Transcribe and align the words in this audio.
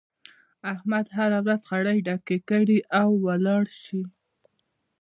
احمد 0.73 1.05
هر 1.17 1.31
ورځ 1.43 1.61
خړی 1.69 1.97
ډک 2.07 2.29
کړي 2.49 2.77
او 3.01 3.09
ولاړ 3.25 3.63
شي. 3.81 4.01